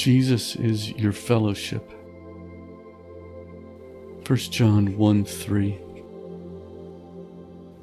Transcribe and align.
Jesus 0.00 0.56
is 0.56 0.92
your 0.92 1.12
fellowship. 1.12 1.92
1 4.26 4.38
John 4.38 4.96
1 4.96 5.24
3. 5.26 5.78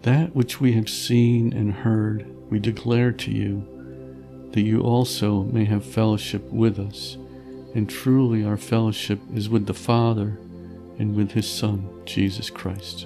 That 0.02 0.36
which 0.36 0.60
we 0.60 0.74
have 0.74 0.90
seen 0.90 1.54
and 1.54 1.72
heard, 1.72 2.26
we 2.50 2.58
declare 2.58 3.12
to 3.12 3.30
you, 3.30 4.50
that 4.52 4.62
you 4.62 4.82
also 4.82 5.44
may 5.44 5.66
have 5.66 5.86
fellowship 5.86 6.42
with 6.46 6.80
us. 6.80 7.18
And 7.76 7.88
truly, 7.88 8.44
our 8.44 8.58
fellowship 8.58 9.20
is 9.36 9.48
with 9.48 9.68
the 9.68 9.76
Father 9.76 10.40
and 10.98 11.16
with 11.16 11.34
His 11.34 11.48
Son, 11.48 11.88
Jesus 12.06 12.50
Christ. 12.50 13.06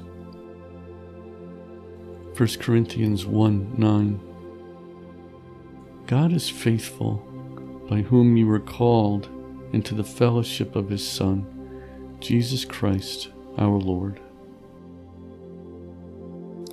1 2.38 2.48
Corinthians 2.62 3.26
1 3.26 3.74
9. 3.78 4.22
God 6.08 6.32
is 6.32 6.50
faithful, 6.50 7.28
by 7.92 8.02
whom 8.04 8.38
you 8.38 8.48
were 8.48 8.58
called 8.58 9.28
into 9.74 9.94
the 9.94 10.04
fellowship 10.04 10.78
of 10.78 10.88
His 10.88 11.06
Son, 11.06 11.46
Jesus 12.22 12.64
Christ 12.64 13.30
our 13.58 13.78
Lord. 13.78 14.22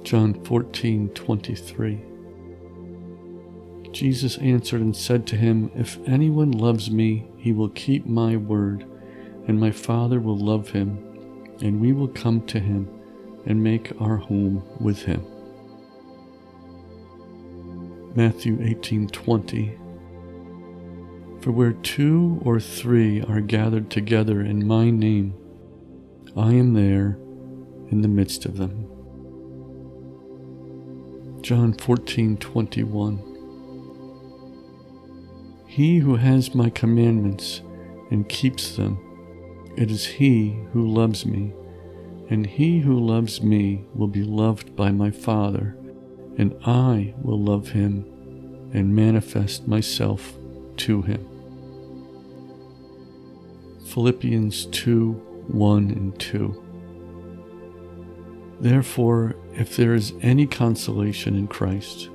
John 0.04 0.32
14 0.44 1.08
23. 1.08 2.00
Jesus 3.90 4.38
answered 4.38 4.80
and 4.80 4.94
said 4.94 5.26
to 5.26 5.36
him, 5.36 5.72
If 5.74 5.98
anyone 6.06 6.52
loves 6.52 6.88
me, 6.88 7.28
he 7.36 7.50
will 7.52 7.70
keep 7.70 8.06
my 8.06 8.36
word, 8.36 8.86
and 9.48 9.58
my 9.58 9.72
Father 9.72 10.20
will 10.20 10.38
love 10.38 10.70
him, 10.70 10.98
and 11.60 11.80
we 11.80 11.92
will 11.92 12.06
come 12.06 12.42
to 12.46 12.60
him 12.60 12.88
and 13.44 13.60
make 13.60 13.90
our 14.00 14.18
home 14.18 14.62
with 14.78 15.02
him. 15.02 15.26
Matthew 18.14 18.58
18:20 18.58 19.87
For 21.48 21.52
where 21.52 21.72
two 21.72 22.42
or 22.44 22.60
three 22.60 23.22
are 23.22 23.40
gathered 23.40 23.88
together 23.88 24.42
in 24.42 24.66
my 24.66 24.90
name, 24.90 25.32
I 26.36 26.52
am 26.52 26.74
there 26.74 27.16
in 27.88 28.02
the 28.02 28.08
midst 28.08 28.44
of 28.44 28.58
them. 28.58 28.84
John 31.40 31.72
14:21 31.72 33.22
He 35.66 36.00
who 36.00 36.16
has 36.16 36.54
my 36.54 36.68
commandments 36.68 37.62
and 38.10 38.28
keeps 38.28 38.76
them, 38.76 38.98
it 39.74 39.90
is 39.90 40.04
he 40.04 40.58
who 40.74 40.86
loves 40.86 41.24
me, 41.24 41.54
and 42.28 42.46
he 42.46 42.80
who 42.80 43.00
loves 43.00 43.42
me 43.42 43.86
will 43.94 44.06
be 44.06 44.22
loved 44.22 44.76
by 44.76 44.90
my 44.92 45.10
Father, 45.10 45.78
and 46.36 46.54
I 46.66 47.14
will 47.22 47.40
love 47.40 47.70
him 47.70 48.04
and 48.74 48.94
manifest 48.94 49.66
myself 49.66 50.36
to 50.76 51.00
him. 51.00 51.37
Philippians 53.88 54.66
2 54.66 55.12
1 55.48 55.90
and 55.90 56.18
2. 56.20 56.64
Therefore, 58.60 59.34
if 59.54 59.76
there 59.76 59.94
is 59.94 60.12
any 60.20 60.46
consolation 60.46 61.34
in 61.34 61.48
Christ, 61.48 62.10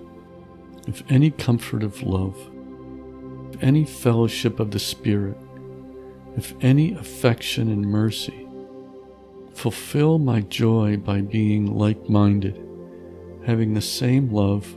if 0.87 1.01
any 1.09 1.31
comfort 1.31 1.81
of 1.81 2.03
love, 2.03 2.37
if 3.51 3.63
any 3.63 3.85
fellowship 3.85 4.59
of 4.59 4.69
the 4.69 4.77
Spirit, 4.77 5.35
if 6.37 6.53
any 6.61 6.93
affection 6.93 7.71
and 7.71 7.81
mercy, 7.81 8.47
fulfill 9.55 10.19
my 10.19 10.41
joy 10.41 10.97
by 10.97 11.21
being 11.21 11.75
like 11.75 12.07
minded, 12.07 12.63
having 13.47 13.73
the 13.73 13.81
same 13.81 14.31
love, 14.31 14.75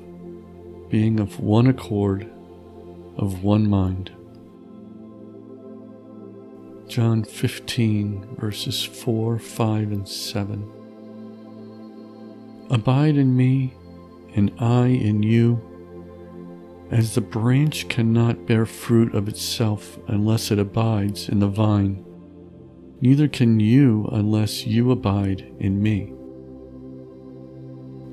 being 0.89 1.20
of 1.20 1.41
one 1.41 1.67
accord, 1.67 2.23
of 3.18 3.42
one 3.42 3.68
mind. 3.68 4.16
John 6.89 7.24
15, 7.24 8.36
verses 8.36 8.85
4, 8.85 9.39
5, 9.39 9.92
and 9.92 10.08
7. 10.08 10.73
Abide 12.70 13.17
in 13.17 13.36
me, 13.36 13.74
and 14.36 14.52
I 14.61 14.86
in 14.86 15.23
you. 15.23 15.61
As 16.92 17.14
the 17.14 17.20
branch 17.20 17.89
cannot 17.89 18.47
bear 18.47 18.67
fruit 18.67 19.14
of 19.14 19.29
itself 19.29 19.98
unless 20.07 20.52
it 20.52 20.61
abides 20.61 21.29
in 21.29 21.41
the 21.41 21.48
vine, 21.48 22.05
neither 23.01 23.27
can 23.27 23.58
you 23.58 24.08
unless 24.13 24.64
you 24.64 24.92
abide 24.92 25.53
in 25.58 25.83
me. 25.83 26.13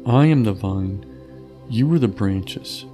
I 0.06 0.26
am 0.26 0.44
the 0.44 0.54
vine, 0.54 1.06
you 1.70 1.94
are 1.94 2.00
the 2.00 2.08
branches. 2.08 2.86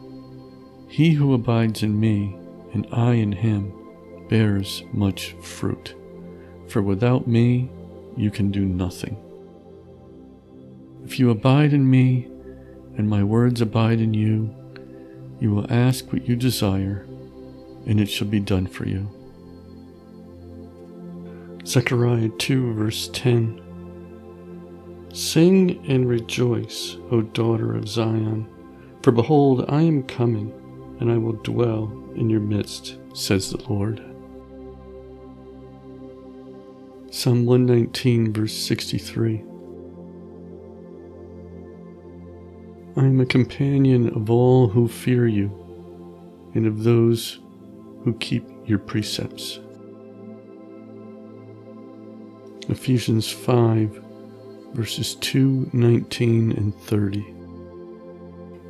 He 0.89 1.11
who 1.11 1.33
abides 1.33 1.83
in 1.83 1.97
me, 1.99 2.35
and 2.73 2.85
I 2.91 3.13
in 3.13 3.31
him, 3.31 3.73
bears 4.29 4.83
much 4.93 5.33
fruit, 5.41 5.95
for 6.67 6.81
without 6.81 7.27
me 7.27 7.69
you 8.15 8.31
can 8.31 8.51
do 8.51 8.63
nothing. 8.63 9.17
If 11.03 11.19
you 11.19 11.29
abide 11.31 11.73
in 11.73 11.89
me, 11.89 12.29
and 12.97 13.09
my 13.09 13.23
words 13.23 13.61
abide 13.61 13.99
in 13.99 14.13
you, 14.13 14.53
you 15.39 15.51
will 15.51 15.71
ask 15.71 16.11
what 16.11 16.27
you 16.27 16.35
desire, 16.35 17.05
and 17.85 17.99
it 17.99 18.07
shall 18.07 18.27
be 18.27 18.39
done 18.39 18.67
for 18.67 18.85
you. 18.87 19.09
Zechariah 21.65 22.29
2, 22.37 22.73
verse 22.73 23.09
10 23.13 23.61
Sing 25.13 25.83
and 25.87 26.07
rejoice, 26.07 26.97
O 27.11 27.21
daughter 27.21 27.75
of 27.75 27.87
Zion, 27.87 28.47
for 29.01 29.11
behold, 29.11 29.65
I 29.69 29.81
am 29.81 30.03
coming, 30.03 30.53
and 30.99 31.11
I 31.11 31.17
will 31.17 31.33
dwell 31.33 31.91
in 32.15 32.29
your 32.29 32.41
midst, 32.41 32.97
says 33.13 33.49
the 33.49 33.63
Lord. 33.71 34.03
Psalm 37.11 37.43
119, 37.47 38.31
verse 38.31 38.53
63 38.53 39.43
I 42.97 43.05
am 43.05 43.19
a 43.19 43.25
companion 43.25 44.15
of 44.15 44.29
all 44.29 44.67
who 44.67 44.87
fear 44.87 45.27
you 45.27 45.49
and 46.53 46.67
of 46.67 46.83
those 46.83 47.39
who 48.03 48.13
keep 48.19 48.45
your 48.65 48.77
precepts. 48.77 49.59
Ephesians 52.69 53.31
5, 53.31 53.99
verses 54.73 55.15
2, 55.15 55.71
19, 55.73 56.51
and 56.51 56.75
30. 56.81 57.25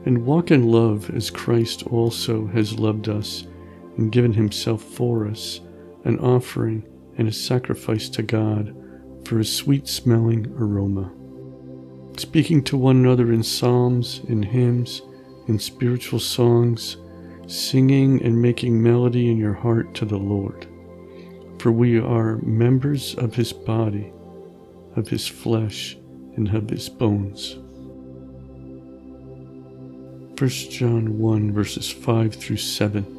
And 0.06 0.26
walk 0.26 0.50
in 0.52 0.72
love 0.72 1.10
as 1.10 1.30
Christ 1.30 1.84
also 1.88 2.48
has 2.48 2.80
loved 2.80 3.10
us 3.10 3.46
and 3.98 4.14
given 4.14 4.32
himself 4.32 4.82
for 4.82 5.28
us, 5.28 5.60
an 6.06 6.18
offering 6.20 6.86
and 7.20 7.28
a 7.28 7.32
sacrifice 7.32 8.10
to 8.10 8.24
God 8.24 8.76
for 9.26 9.40
a 9.40 9.46
sweet 9.46 9.88
smelling 9.88 10.52
aroma 10.58 11.14
speaking 12.20 12.62
to 12.62 12.78
one 12.78 12.98
another 12.98 13.32
in 13.32 13.42
psalms, 13.42 14.22
in 14.28 14.44
hymns, 14.44 15.02
in 15.48 15.58
spiritual 15.58 16.20
songs, 16.20 16.98
singing 17.48 18.22
and 18.24 18.42
making 18.42 18.82
melody 18.82 19.32
in 19.32 19.38
your 19.38 19.54
heart 19.54 19.94
to 19.96 20.06
the 20.06 20.18
Lord. 20.18 20.68
For 21.60 21.72
we 21.72 22.00
are 22.00 22.38
members 22.38 23.16
of 23.16 23.36
his 23.36 23.54
body, 23.54 24.12
of 24.96 25.08
his 25.08 25.28
flesh, 25.28 25.98
and 26.36 26.54
of 26.54 26.70
his 26.70 26.90
bones. 26.90 27.56
1 30.38 30.50
John 30.50 31.18
1 31.20 31.54
verses 31.54 31.90
5 31.90 32.36
through 32.36 32.58
7. 32.58 33.19